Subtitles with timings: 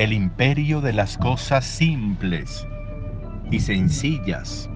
[0.00, 2.66] el imperio de las cosas simples
[3.50, 4.70] y sencillas,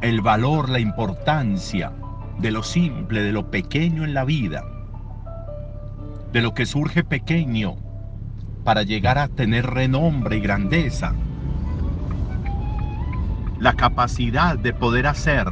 [0.00, 1.92] el valor, la importancia
[2.38, 4.64] de lo simple, de lo pequeño en la vida,
[6.32, 7.76] de lo que surge pequeño
[8.64, 11.14] para llegar a tener renombre y grandeza,
[13.60, 15.46] la capacidad de poder hacer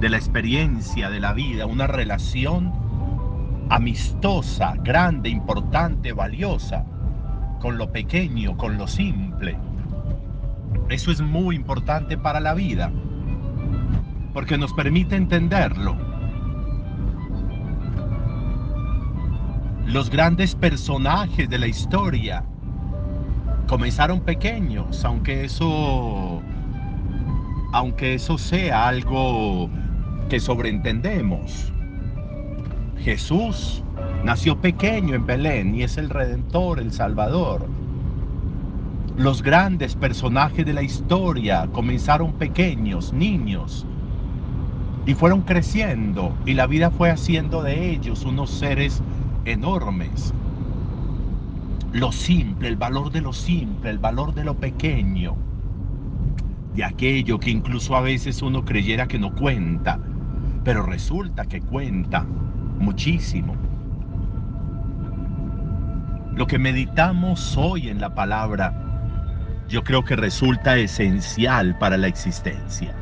[0.00, 2.83] de la experiencia de la vida una relación
[3.68, 6.84] amistosa, grande, importante, valiosa,
[7.60, 9.56] con lo pequeño, con lo simple.
[10.88, 12.92] Eso es muy importante para la vida,
[14.32, 15.96] porque nos permite entenderlo.
[19.86, 22.44] Los grandes personajes de la historia
[23.66, 26.42] comenzaron pequeños, aunque eso
[27.72, 29.68] aunque eso sea algo
[30.28, 31.73] que sobreentendemos.
[32.98, 33.82] Jesús
[34.24, 37.66] nació pequeño en Belén y es el Redentor, el Salvador.
[39.16, 43.86] Los grandes personajes de la historia comenzaron pequeños, niños,
[45.06, 49.02] y fueron creciendo y la vida fue haciendo de ellos unos seres
[49.44, 50.32] enormes.
[51.92, 55.36] Lo simple, el valor de lo simple, el valor de lo pequeño,
[56.74, 60.00] de aquello que incluso a veces uno creyera que no cuenta,
[60.64, 62.26] pero resulta que cuenta
[62.84, 63.56] muchísimo.
[66.36, 68.74] Lo que meditamos hoy en la palabra,
[69.68, 72.94] yo creo que resulta esencial para la existencia.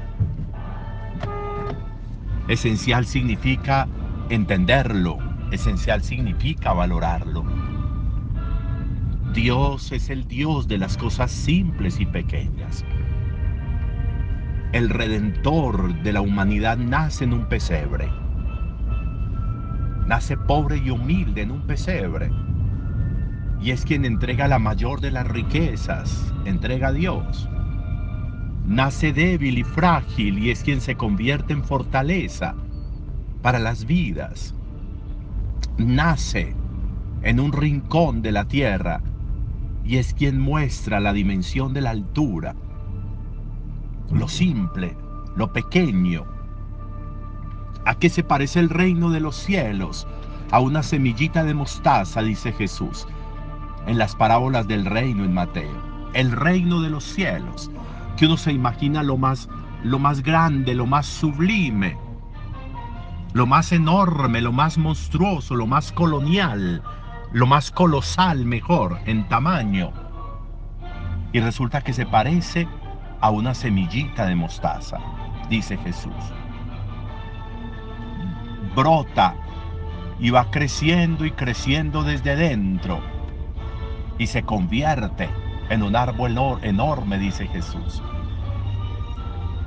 [2.48, 3.88] Esencial significa
[4.28, 5.18] entenderlo,
[5.50, 7.44] esencial significa valorarlo.
[9.34, 12.84] Dios es el Dios de las cosas simples y pequeñas.
[14.72, 18.21] El redentor de la humanidad nace en un pesebre
[20.06, 22.30] nace pobre y humilde en un pesebre.
[23.60, 27.48] Y es quien entrega la mayor de las riquezas, entrega a Dios.
[28.66, 32.54] Nace débil y frágil y es quien se convierte en fortaleza
[33.42, 34.54] para las vidas.
[35.78, 36.54] Nace
[37.22, 39.00] en un rincón de la tierra
[39.84, 42.54] y es quien muestra la dimensión de la altura,
[44.12, 44.96] lo simple,
[45.36, 46.24] lo pequeño,
[47.84, 50.06] ¿A qué se parece el reino de los cielos?
[50.52, 53.08] A una semillita de mostaza, dice Jesús,
[53.86, 55.82] en las parábolas del reino en Mateo.
[56.14, 57.72] El reino de los cielos,
[58.16, 59.48] que uno se imagina lo más,
[59.82, 61.98] lo más grande, lo más sublime,
[63.32, 66.84] lo más enorme, lo más monstruoso, lo más colonial,
[67.32, 69.92] lo más colosal, mejor, en tamaño.
[71.32, 72.68] Y resulta que se parece
[73.20, 74.98] a una semillita de mostaza,
[75.48, 76.12] dice Jesús
[78.74, 79.36] brota
[80.18, 83.00] y va creciendo y creciendo desde dentro
[84.18, 85.28] y se convierte
[85.68, 88.02] en un árbol enorme, dice Jesús.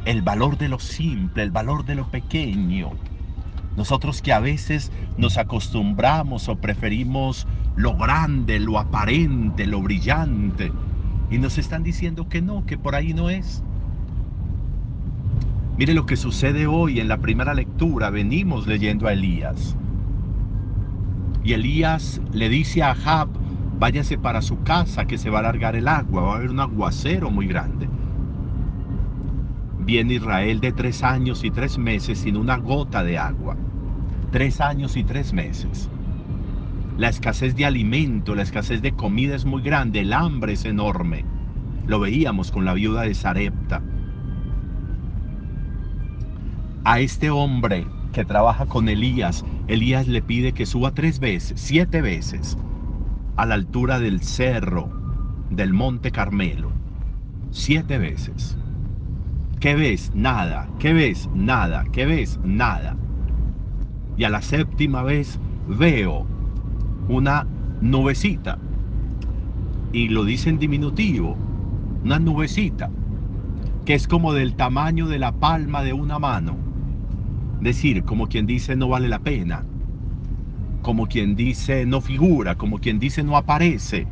[0.05, 2.91] El valor de lo simple, el valor de lo pequeño.
[3.75, 10.71] Nosotros que a veces nos acostumbramos o preferimos lo grande, lo aparente, lo brillante,
[11.29, 13.63] y nos están diciendo que no, que por ahí no es.
[15.77, 18.09] Mire lo que sucede hoy en la primera lectura.
[18.09, 19.75] Venimos leyendo a Elías.
[21.43, 23.27] Y Elías le dice a Ahab,
[23.77, 26.61] váyase para su casa que se va a alargar el agua, va a haber un
[26.61, 27.89] aguacero muy grande.
[29.79, 33.57] Viene Israel de tres años y tres meses sin una gota de agua.
[34.31, 35.89] Tres años y tres meses.
[36.97, 41.25] La escasez de alimento, la escasez de comida es muy grande, el hambre es enorme.
[41.85, 43.81] Lo veíamos con la viuda de Sarepta
[46.85, 51.99] a este hombre que trabaja con Elías, Elías le pide que suba tres veces, siete
[51.99, 52.57] veces,
[53.35, 54.89] a la altura del cerro
[55.49, 56.71] del monte Carmelo.
[57.49, 58.55] Siete veces.
[59.59, 60.11] ¿Qué ves?
[60.13, 60.69] Nada.
[60.77, 61.27] ¿Qué ves?
[61.33, 61.85] Nada.
[61.91, 62.39] ¿Qué ves?
[62.43, 62.95] Nada.
[64.15, 66.27] Y a la séptima vez veo
[67.09, 67.47] una
[67.81, 68.59] nubecita.
[69.91, 71.35] Y lo dice en diminutivo.
[72.03, 72.91] Una nubecita.
[73.85, 76.65] Que es como del tamaño de la palma de una mano
[77.59, 79.63] decir, como quien dice no vale la pena,
[80.81, 84.07] como quien dice no figura, como quien dice no aparece.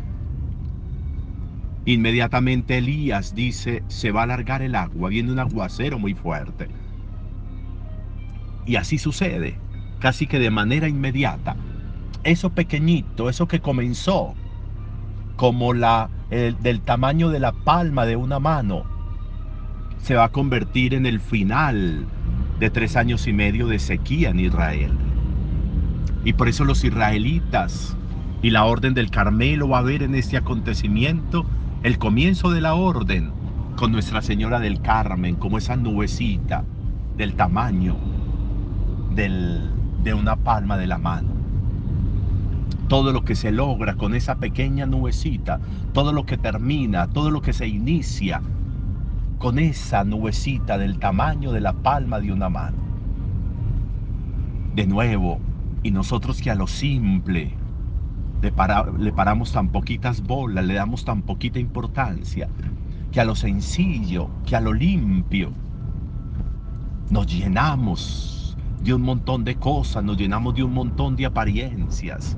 [1.85, 6.69] Inmediatamente Elías dice, se va a alargar el agua, viene un aguacero muy fuerte.
[8.65, 9.57] Y así sucede,
[9.99, 11.57] casi que de manera inmediata.
[12.23, 14.33] Eso pequeñito, eso que comenzó
[15.35, 18.85] como la del tamaño de la palma de una mano,
[20.01, 22.07] se va a convertir en el final
[22.63, 24.93] de tres años y medio de sequía en Israel.
[26.23, 27.97] Y por eso los israelitas
[28.41, 31.45] y la orden del Carmelo va a ver en este acontecimiento
[31.83, 33.33] el comienzo de la orden
[33.75, 36.63] con Nuestra Señora del Carmen, como esa nubecita
[37.17, 37.97] del tamaño
[39.13, 41.33] de una palma de la mano.
[42.87, 45.59] Todo lo que se logra con esa pequeña nubecita,
[45.91, 48.41] todo lo que termina, todo lo que se inicia
[49.37, 52.77] con esa nubecita del tamaño de la palma de una mano.
[54.75, 55.39] De nuevo,
[55.83, 57.51] y nosotros que a lo simple
[58.41, 62.49] le, paramos tan poquitas bolas, le damos tan poquita importancia,
[63.11, 65.51] que a lo sencillo, que a lo limpio,
[67.09, 72.37] nos llenamos de un montón de cosas, nos llenamos de un montón de apariencias.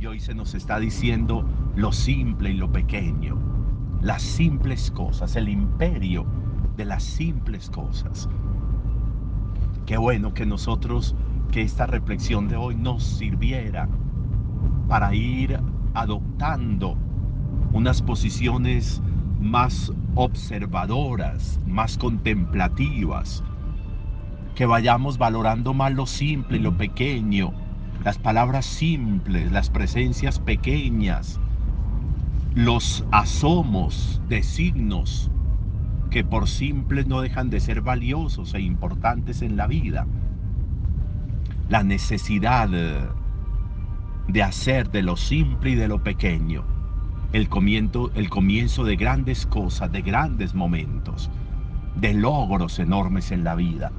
[0.00, 1.44] Y hoy se nos está diciendo
[1.76, 3.61] lo simple y lo pequeño
[4.02, 6.26] las simples cosas, el imperio
[6.76, 8.28] de las simples cosas.
[9.86, 11.14] Qué bueno que nosotros,
[11.52, 13.88] que esta reflexión de hoy nos sirviera
[14.88, 15.58] para ir
[15.94, 16.96] adoptando
[17.72, 19.00] unas posiciones
[19.40, 23.42] más observadoras, más contemplativas,
[24.54, 27.52] que vayamos valorando más lo simple lo pequeño,
[28.04, 31.40] las palabras simples, las presencias pequeñas,
[32.54, 35.30] los asomos de signos
[36.10, 40.06] que por simples no dejan de ser valiosos e importantes en la vida.
[41.68, 46.64] La necesidad de hacer de lo simple y de lo pequeño
[47.32, 51.30] el comienzo, el comienzo de grandes cosas, de grandes momentos,
[51.96, 53.90] de logros enormes en la vida.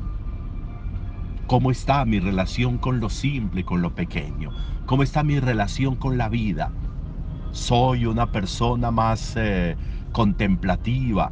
[1.47, 4.51] ¿Cómo está mi relación con lo simple y con lo pequeño?
[4.85, 6.71] ¿Cómo está mi relación con la vida?
[7.53, 9.77] Soy una persona más eh,
[10.11, 11.31] contemplativa,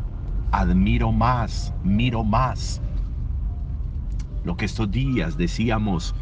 [0.52, 2.80] admiro más, miro más.
[4.46, 6.16] Lo que estos días decíamos,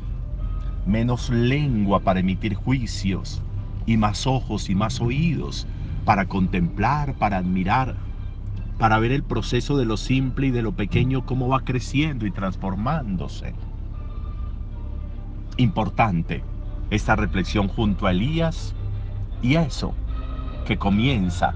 [0.85, 3.41] menos lengua para emitir juicios
[3.85, 5.67] y más ojos y más oídos
[6.05, 7.95] para contemplar, para admirar,
[8.77, 12.31] para ver el proceso de lo simple y de lo pequeño, cómo va creciendo y
[12.31, 13.53] transformándose.
[15.57, 16.41] Importante
[16.89, 18.73] esta reflexión junto a Elías
[19.41, 19.93] y eso,
[20.65, 21.53] que comienza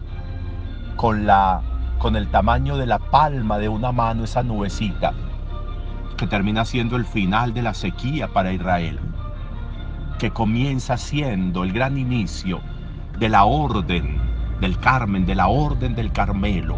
[0.95, 1.61] con, la,
[1.99, 5.13] con el tamaño de la palma de una mano, esa nubecita,
[6.17, 8.99] que termina siendo el final de la sequía para Israel,
[10.17, 12.61] que comienza siendo el gran inicio
[13.19, 14.17] de la orden
[14.61, 16.77] del Carmen, de la orden del Carmelo,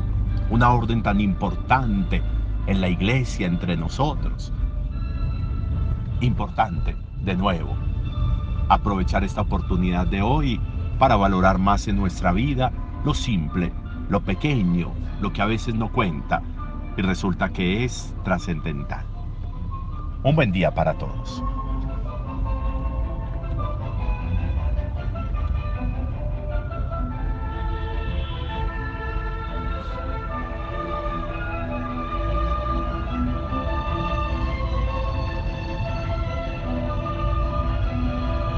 [0.50, 2.24] una orden tan importante
[2.68, 4.52] en la iglesia entre nosotros.
[6.22, 7.76] Importante, de nuevo,
[8.70, 10.60] aprovechar esta oportunidad de hoy
[10.98, 12.72] para valorar más en nuestra vida
[13.04, 13.72] lo simple,
[14.10, 16.42] lo pequeño, lo que a veces no cuenta
[16.98, 19.06] y resulta que es trascendental.
[20.24, 21.44] Un buen día para todos.